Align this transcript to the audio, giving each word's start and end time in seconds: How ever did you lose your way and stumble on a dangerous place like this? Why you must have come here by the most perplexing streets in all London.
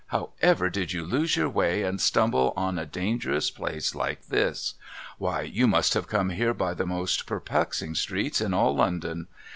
How 0.07 0.31
ever 0.41 0.71
did 0.71 0.93
you 0.93 1.05
lose 1.05 1.35
your 1.37 1.47
way 1.47 1.83
and 1.83 2.01
stumble 2.01 2.53
on 2.57 2.79
a 2.79 2.87
dangerous 2.87 3.51
place 3.51 3.93
like 3.93 4.25
this? 4.29 4.73
Why 5.19 5.43
you 5.43 5.67
must 5.67 5.93
have 5.93 6.07
come 6.07 6.31
here 6.31 6.55
by 6.55 6.73
the 6.73 6.87
most 6.87 7.27
perplexing 7.27 7.93
streets 7.93 8.41
in 8.41 8.51
all 8.51 8.75
London. 8.75 9.27